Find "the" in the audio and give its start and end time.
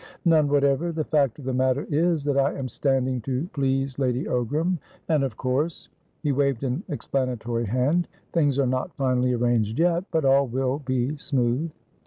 0.91-1.03, 1.45-1.53